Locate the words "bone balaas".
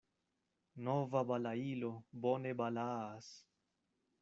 2.25-3.25